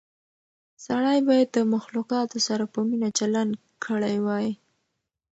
سړی 0.85 1.19
باید 1.29 1.49
د 1.53 1.57
مخلوقاتو 1.73 2.37
سره 2.47 2.63
په 2.73 2.79
مینه 2.87 3.09
چلند 3.19 3.51
کړی 3.85 4.15
وای. 4.25 4.47